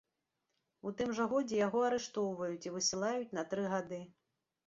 [0.89, 4.01] У тым жа годзе яго арыштоўваюць і высылаюць на тры гады.